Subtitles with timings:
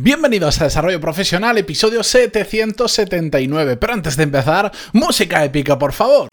[0.00, 3.76] Bienvenidos a Desarrollo Profesional, episodio 779.
[3.78, 6.28] Pero antes de empezar, música épica, por favor.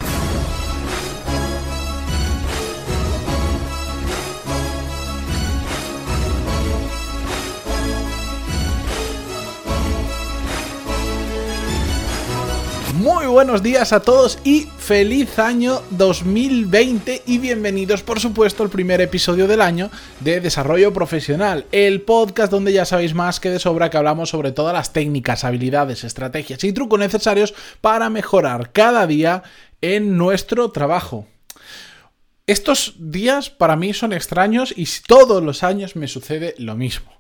[13.35, 19.45] Buenos días a todos y feliz año 2020 y bienvenidos por supuesto al primer episodio
[19.45, 19.91] del año
[20.21, 24.53] de Desarrollo Profesional, el podcast donde ya sabéis más que de sobra que hablamos sobre
[24.53, 29.43] todas las técnicas, habilidades, estrategias y trucos necesarios para mejorar cada día
[29.81, 31.27] en nuestro trabajo.
[32.47, 37.11] Estos días para mí son extraños y todos los años me sucede lo mismo.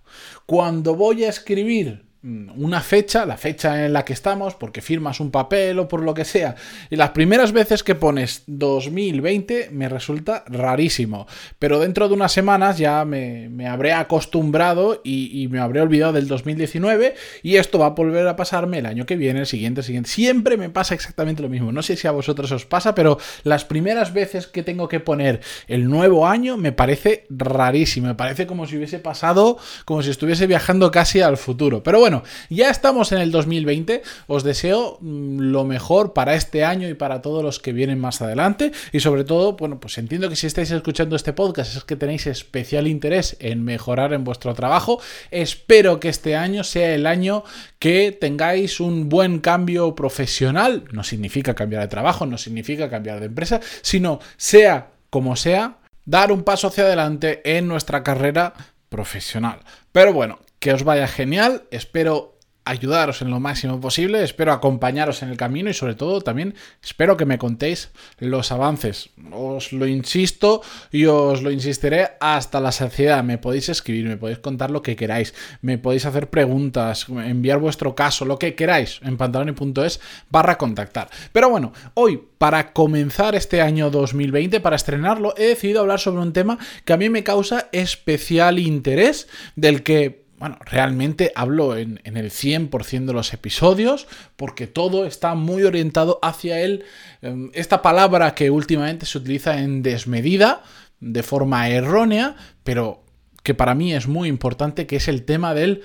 [0.45, 5.29] Cuando voy a escribir una fecha, la fecha en la que estamos, porque firmas un
[5.29, 6.55] papel o por lo que sea.
[6.89, 11.27] Y las primeras veces que pones 2020 me resulta rarísimo.
[11.59, 17.13] Pero dentro de unas semanas ya me, habré acostumbrado y, me habré olvidado del 2019
[17.43, 20.09] y esto va a volver a pasarme el año que viene, el siguiente, el siguiente.
[20.09, 21.71] Siempre me pasa exactamente lo mismo.
[21.71, 25.41] No sé si a vosotros os pasa, pero las primeras veces que tengo que poner
[25.67, 28.07] el nuevo año me parece rarísimo.
[28.07, 31.83] Me parece como si hubiese pasado, como si estuviese viajando casi al futuro.
[31.83, 32.14] Pero bueno,
[32.49, 34.01] ya estamos en el 2020.
[34.27, 38.21] Os deseo mm, lo mejor para este año y para todos los que vienen más
[38.21, 38.71] adelante.
[38.91, 42.27] Y sobre todo, bueno, pues entiendo que si estáis escuchando este podcast es que tenéis
[42.27, 44.99] especial interés en mejorar en vuestro trabajo.
[45.31, 47.43] Espero que este año sea el año
[47.79, 50.85] que tengáis un buen cambio profesional.
[50.91, 56.31] No significa cambiar de trabajo, no significa cambiar de empresa, sino sea como sea, dar
[56.31, 58.53] un paso hacia adelante en nuestra carrera
[58.89, 59.59] profesional.
[59.91, 65.29] Pero bueno, que os vaya genial, espero ayudaros en lo máximo posible, espero acompañaros en
[65.29, 69.11] el camino y sobre todo también espero que me contéis los avances.
[69.31, 73.23] Os lo insisto y os lo insistiré hasta la saciedad.
[73.23, 77.93] Me podéis escribir, me podéis contar lo que queráis, me podéis hacer preguntas, enviar vuestro
[77.93, 79.99] caso, lo que queráis en pantaloni.es
[80.31, 81.09] barra contactar.
[81.31, 86.33] Pero bueno, hoy para comenzar este año 2020, para estrenarlo, he decidido hablar sobre un
[86.33, 92.29] tema que a mí me causa especial interés, del que bueno, realmente hablo en, el
[92.29, 96.83] 100% de los episodios porque todo está muy orientado hacia él.
[97.23, 100.61] Em, esta palabra que últimamente se utiliza en desmedida,
[100.99, 103.03] de forma errónea, pero
[103.41, 105.81] que para mí es muy importante, que es el tema del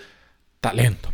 [0.60, 1.10] talento.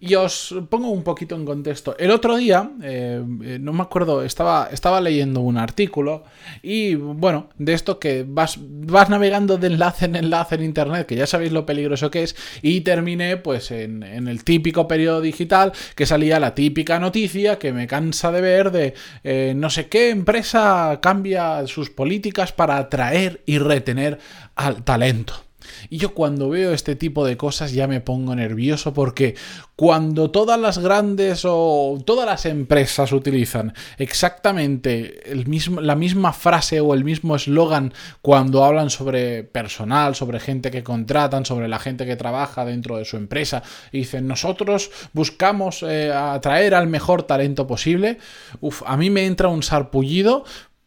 [0.00, 1.96] Y os pongo un poquito en contexto.
[1.98, 6.24] El otro día, eh, eh, no me acuerdo, estaba, estaba leyendo un artículo
[6.62, 11.16] y bueno, de esto que vas, vas navegando de enlace en enlace en Internet, que
[11.16, 16.06] ya sabéis lo peligroso que es, y terminé pues en, el típico periodo digital que
[16.06, 18.94] salía la típica noticia que me cansa de ver de
[19.24, 24.18] eh, no sé qué empresa cambia sus políticas para atraer y retener
[24.54, 25.45] al talento.
[25.90, 29.34] Y yo cuando veo este tipo de cosas ya me pongo nervioso porque
[29.76, 36.80] cuando todas las grandes o todas las empresas utilizan exactamente el mismo, la misma frase
[36.80, 42.06] o el mismo eslogan cuando hablan sobre personal, sobre gente que contratan, sobre la gente
[42.06, 43.62] que trabaja dentro de su empresa,
[43.92, 48.18] y dicen nosotros buscamos eh, atraer al mejor talento posible,
[48.60, 50.44] uf, a mí me entra un sarpullido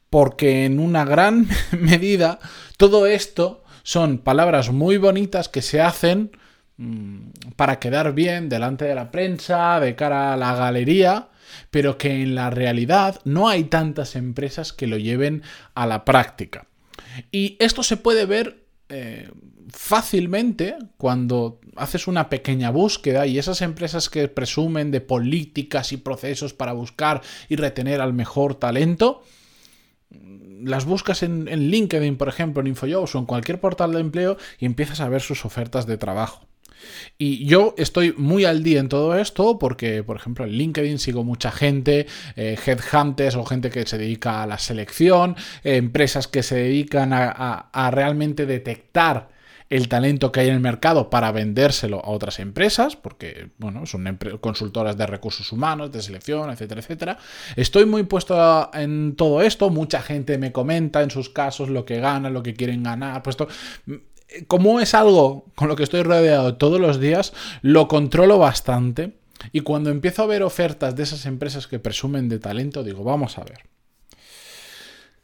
[0.10, 1.48] porque en una gran
[1.80, 2.40] medida
[2.78, 6.30] todo esto son palabras muy bonitas que se hacen
[6.78, 11.30] mm, para quedar bien delante de la prensa, de cara a la galería,
[11.72, 15.42] pero que en la realidad no hay tantas empresas que lo lleven
[15.74, 16.68] a la práctica.
[17.32, 19.32] Y esto se puede ver eh,
[19.74, 26.54] fácilmente cuando haces una pequeña búsqueda y esas empresas que presumen de políticas y procesos
[26.54, 29.24] para buscar y retener al mejor talento,
[30.10, 34.66] las buscas en, LinkedIn, por ejemplo, en InfoJobs o en cualquier portal de empleo y
[34.66, 36.48] empiezas a ver sus ofertas de trabajo.
[37.18, 41.26] Y yo estoy muy al día en todo esto porque, por ejemplo, en LinkedIn sigo
[41.26, 46.42] mucha gente, eh, headhunters o gente que se dedica a la selección, eh, empresas que
[46.42, 49.39] se dedican a realmente detectar
[49.70, 54.18] el talento que hay en el mercado para vendérselo a otras empresas, porque, bueno, son
[54.42, 57.18] consultoras de recursos humanos, de selección, etcétera, etcétera.
[57.56, 62.00] Estoy muy puesto en todo esto, mucha gente me comenta en sus casos lo que
[62.00, 63.48] ganan, lo que quieren ganar, puesto
[64.48, 69.14] como es algo con lo que estoy rodeado todos los días, lo controlo bastante.
[69.52, 73.38] Y cuando empiezo a ver ofertas de esas empresas que presumen de talento, digo, vamos
[73.38, 73.64] a ver.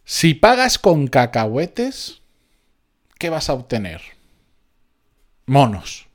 [0.05, 2.21] Si pagas con cacahuetes,
[3.19, 4.14] ¿qué vas a obtener?
[5.45, 6.07] Monos.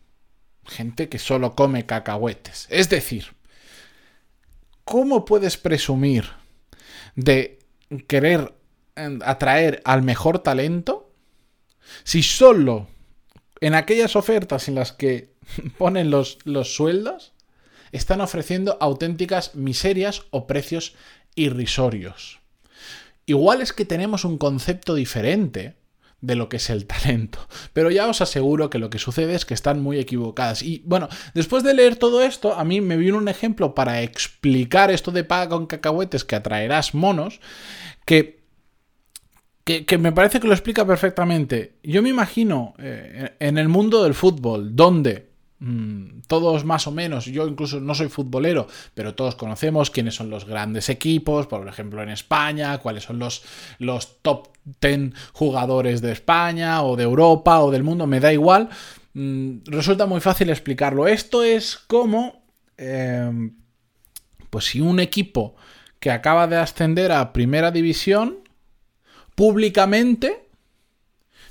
[0.66, 2.66] Gente que solo come cacahuetes.
[2.70, 3.34] Es decir,
[4.84, 6.30] ¿cómo puedes presumir
[7.16, 7.58] de
[8.06, 8.54] querer
[8.96, 11.12] eh, atraer al mejor talento
[12.04, 12.88] si solo
[13.60, 15.34] en aquellas ofertas en las que
[15.78, 17.32] ponen los, los sueldos,
[17.92, 20.94] están ofreciendo auténticas miserias o precios
[21.34, 22.40] irrisorios.
[23.26, 25.76] Igual es que tenemos un concepto diferente
[26.20, 27.38] de lo que es el talento.
[27.72, 30.62] Pero ya os aseguro que lo que sucede es que están muy equivocadas.
[30.62, 34.90] Y bueno, después de leer todo esto, a mí me vino un ejemplo para explicar
[34.90, 37.40] esto de paga con cacahuetes que atraerás monos,
[38.04, 38.40] que,
[39.64, 41.78] que, me parece que lo explica perfectamente.
[41.82, 45.29] Yo me imagino eh, en el mundo del fútbol, donde
[45.62, 50.30] Mm, todos más o menos, yo incluso no soy futbolero, pero todos conocemos quiénes son
[50.30, 53.42] los grandes equipos, por ejemplo en España, cuáles son los,
[53.78, 54.48] los top
[54.80, 58.70] 10 jugadores de España o de Europa o del mundo, me da igual.
[59.12, 61.06] Mm, resulta muy fácil explicarlo.
[61.06, 62.42] Esto es como,
[62.78, 63.54] em,
[64.48, 65.56] pues si un equipo
[65.98, 68.38] que acaba de ascender a primera división,
[69.34, 70.48] públicamente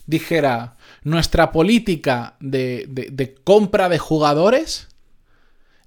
[0.10, 4.88] dijera, nuestra política de, compra de jugadores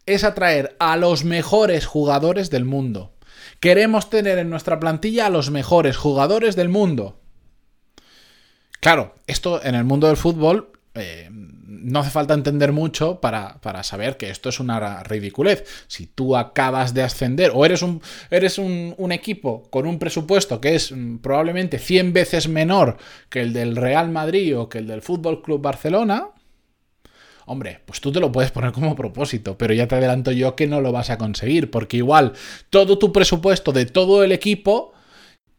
[0.07, 3.15] es atraer a los mejores jugadores del mundo.
[3.59, 7.21] Queremos tener en nuestra plantilla a los mejores jugadores del mundo.
[8.81, 11.29] Claro, esto en el mundo del fútbol eh,
[11.83, 15.65] no hace falta entender mucho para, saber que esto es una ridiculez.
[15.87, 18.01] Si tú acabas de ascender o eres un,
[18.31, 22.97] eres un, equipo con un presupuesto que es mm, probablemente 100 veces menor
[23.29, 26.29] que el del Real Madrid o que el del Fútbol Club Barcelona,
[27.45, 30.69] Hombre, pues tú te lo puedes poner como propósito, pero ya te adelanto yo que
[30.69, 32.35] no lo vas a conseguir, porque igual
[32.71, 34.92] todo tu presupuesto de todo el equipo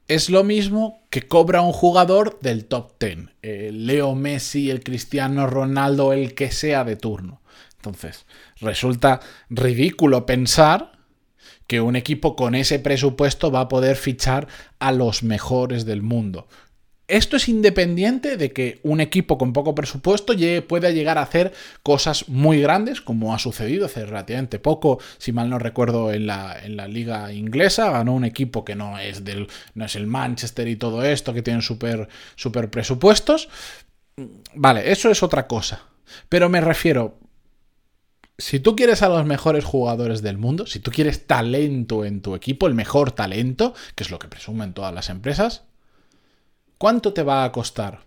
[0.07, 3.29] es lo mismo que cobra un jugador del top 10.
[3.41, 7.41] El Leo Messi, el Cristiano Ronaldo, el que sea de turno.
[7.77, 8.25] Entonces,
[8.59, 9.19] resulta
[9.49, 10.93] ridículo pensar
[11.67, 14.47] que un equipo con ese presupuesto va a poder fichar
[14.79, 16.47] a los mejores del mundo.
[17.07, 20.33] Esto es independiente de que un equipo con poco presupuesto
[20.67, 21.51] pueda llegar a hacer
[21.83, 26.57] cosas muy grandes, como ha sucedido hace relativamente poco, si mal no recuerdo, en la,
[26.63, 27.91] en la liga inglesa.
[27.91, 31.41] Ganó un equipo que no es, del, no es el Manchester y todo esto, que
[31.41, 33.49] tienen súper super presupuestos.
[34.53, 35.83] Vale, eso es otra cosa.
[36.29, 37.17] Pero me refiero,
[38.37, 42.35] si tú quieres a los mejores jugadores del mundo, si tú quieres talento en tu
[42.35, 45.63] equipo, el mejor talento, que es lo que presumen todas las empresas,
[46.83, 48.01] ¿Cuánto te va a costar?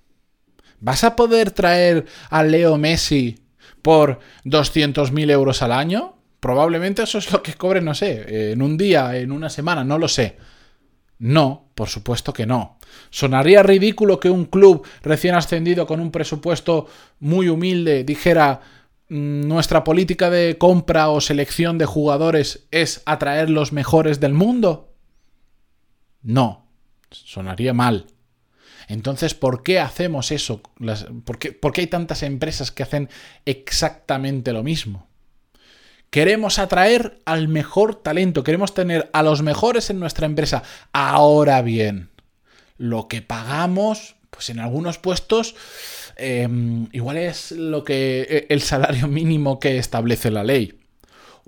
[0.81, 3.39] ¿Vas a poder traer a Leo Messi
[3.81, 6.19] por 200.000 euros al año?
[6.41, 9.97] Probablemente eso es lo que cobre, no sé, en un día, en una semana, no
[9.97, 10.37] lo sé.
[11.19, 12.77] No, por supuesto que no.
[13.09, 16.87] Sonaría ridículo que un club recién ascendido con un presupuesto
[17.21, 18.61] muy humilde dijera
[19.09, 24.93] mm, nuestra política de compra o selección de jugadores es atraer los mejores del mundo.
[26.21, 26.69] No,
[27.11, 28.09] sonaría mal.
[28.89, 30.63] Entonces, ¿por qué hacemos eso?
[31.25, 33.09] ¿por, qué, hay tantas empresas que hacen
[33.45, 35.09] exactamente lo mismo?
[36.11, 40.63] Queremos atraer al mejor talento, queremos tener a los mejores en nuestra empresa.
[40.93, 42.11] Ahora bien,
[42.79, 45.57] lo que pagamos, pues en algunos puestos,
[46.17, 50.86] em, igual es lo que e, el salario mínimo que establece la ley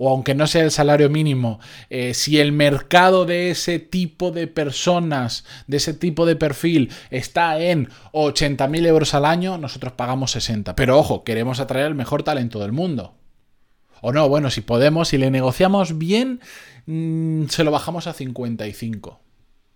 [0.01, 1.59] o aunque no sea el salario mínimo,
[1.89, 7.59] eh, si el mercado de ese tipo de personas, de ese tipo de perfil, está
[7.59, 10.73] en 80.000 euros al año, nosotros pagamos 60.
[10.77, 13.15] Pero ojo, queremos atraer el mejor talento del mundo.
[13.99, 16.39] O no, bueno, si podemos, si le negociamos bien,
[16.85, 19.19] mm, se lo bajamos a 55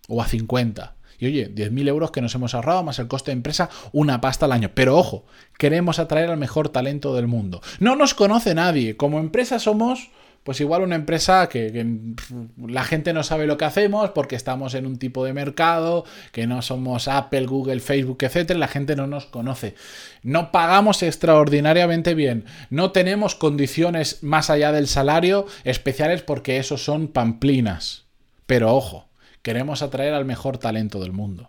[0.08, 0.96] o a 50.
[1.18, 4.46] Y oye, 10.000 euros que nos hemos ahorrado más el coste de empresa, una pasta
[4.46, 4.70] al año.
[4.74, 5.26] Pero ojo,
[5.58, 7.60] queremos atraer al mejor talento del mundo.
[7.78, 8.96] No nos conoce nadie.
[8.96, 10.10] Como empresa somos
[10.44, 12.14] pues igual una empresa que,
[12.58, 16.46] la gente no sabe lo que hacemos porque estamos en un tipo de mercado, que
[16.46, 19.74] no somos Apple, Google, Facebook, etcétera, la gente no nos conoce.
[20.22, 27.08] No pagamos extraordinariamente bien, no tenemos condiciones más allá del salario especiales porque eso son
[27.08, 28.04] pamplinas.
[28.46, 29.08] Pero ojo,
[29.40, 31.48] queremos atraer al mejor talento del mundo.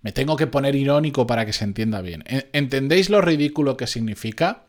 [0.00, 2.22] Me tengo que poner irónico para que se entienda bien.
[2.52, 4.67] ¿Entendéis lo ridículo que significa?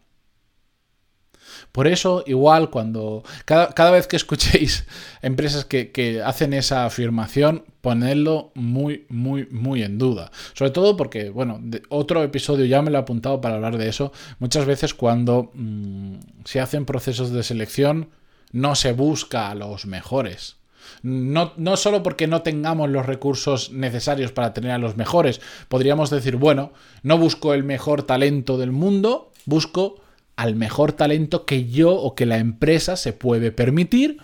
[1.71, 4.85] Por eso, igual, cuando cada, vez que escuchéis
[5.21, 10.31] empresas que, hacen esa afirmación, ponedlo muy, muy, muy en duda.
[10.53, 14.11] Sobre todo porque, bueno, otro episodio ya me lo he apuntado para hablar de eso.
[14.39, 18.09] Muchas veces cuando mm, se hacen procesos de selección,
[18.51, 20.57] no se busca a los mejores.
[21.03, 26.09] No, no, solo porque no tengamos los recursos necesarios para tener a los mejores, podríamos
[26.09, 26.73] decir, bueno,
[27.03, 30.01] no busco el mejor talento del mundo, busco
[30.39, 34.19] al mejor talento que yo o que la empresa se puede permitir,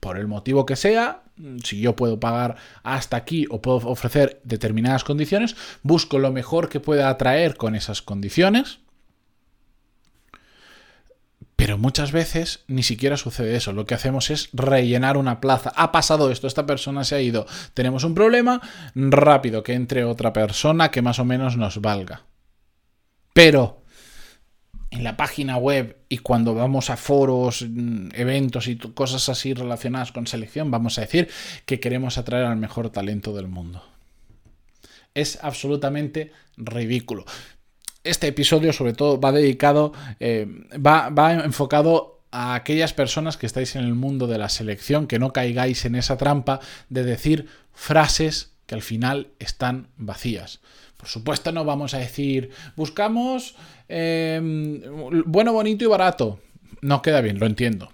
[0.00, 1.24] por el motivo que sea,
[1.62, 6.80] si yo puedo pagar hasta aquí o puedo ofrecer determinadas condiciones, busco lo mejor que
[6.80, 8.78] pueda atraer con esas condiciones
[11.56, 13.74] Pero muchas veces ni siquiera sucede eso.
[13.74, 15.70] Lo que hacemos es rellenar una plaza.
[15.76, 17.46] Ha pasado esto, esta persona se ha ido.
[17.74, 18.62] Tenemos un problema,
[18.94, 22.22] rápido, que entre otra persona que más o menos nos valga.
[23.34, 23.79] Pero
[24.90, 30.12] en la página web y cuando vamos a foros, mm, eventos y cosas así relacionadas
[30.12, 31.28] con selección, vamos a decir
[31.66, 33.84] que queremos atraer al mejor talento del mundo.
[35.14, 37.24] Es absolutamente ridículo
[38.04, 43.76] este episodio sobre todo va dedicado, eh, va, va enfocado a aquellas personas que estáis
[43.76, 48.52] en el mundo de la selección, que no caigáis en esa trampa de decir frases
[48.66, 50.60] que al final están vacías.
[51.00, 53.56] Por supuesto no vamos a decir, buscamos
[53.88, 54.82] em,
[55.26, 56.40] bueno, bonito y barato.
[56.82, 57.90] No queda bien, lo entiendo.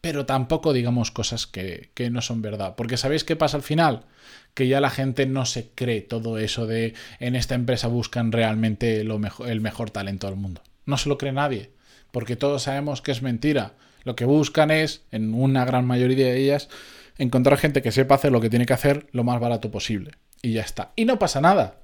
[0.00, 2.74] Pero tampoco digamos cosas que, que no son verdad.
[2.76, 4.06] Porque ¿sabéis qué pasa al final?
[4.54, 9.04] que ya la gente no se cree todo eso de en esta empresa buscan realmente
[9.04, 10.62] lo mejor, el mejor talento del mundo.
[10.86, 11.70] No se lo cree nadie,
[12.12, 13.74] porque todos sabemos que es mentira.
[14.04, 16.68] Lo que buscan es, en una gran mayoría de ellas,
[17.18, 20.12] encontrar gente que sepa hacer lo que tiene que hacer lo más barato posible.
[20.42, 20.92] Y ya está.
[20.94, 21.78] Y no pasa nada.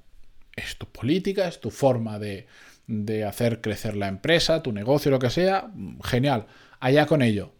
[0.56, 2.46] Es tu política, es tu forma de,
[2.86, 5.70] de hacer crecer la empresa, tu negocio, lo que sea.
[6.02, 6.46] Genial.
[6.80, 7.52] Allá con ello.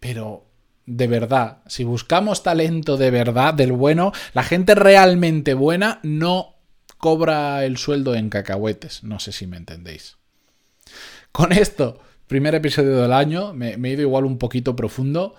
[0.00, 0.48] Pero
[0.86, 6.56] de verdad, si buscamos talento de verdad, del bueno, la gente realmente buena no
[6.96, 9.04] cobra el sueldo en cacahuetes.
[9.04, 10.16] No sé si me entendéis.
[11.30, 15.34] Con esto, primer episodio del año, me, he ido igual un poquito profundo.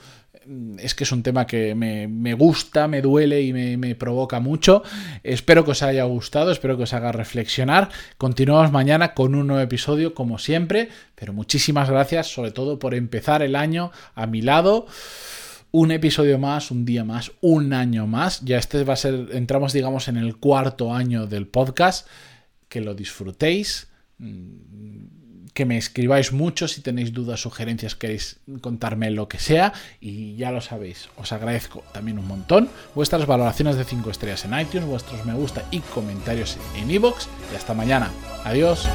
[0.79, 4.83] Es que es un tema que me, gusta, me duele y me, me, provoca mucho.
[5.23, 7.89] Espero que os haya gustado, espero que os haga reflexionar.
[8.17, 10.89] Continuamos mañana con un nuevo episodio, como siempre.
[11.15, 14.87] Pero muchísimas gracias, sobre todo por empezar el año a mi lado
[15.71, 18.41] un episodio más, un día más, un año más.
[18.41, 22.07] Ya este va a ser, entramos digamos en el cuarto año del podcast.
[22.67, 23.87] Que lo disfrutéis,
[24.17, 24.88] mm,
[25.59, 29.73] que me escribáis mucho si tenéis dudas, sugerencias, queréis contarme lo que sea.
[29.99, 34.57] Y ya lo sabéis, os agradezco también un montón vuestras valoraciones de 5 estrellas en
[34.57, 37.27] iTunes, vuestros me gusta y comentarios en iVoox.
[37.51, 38.09] y hasta mañana.
[38.45, 38.87] Adiós.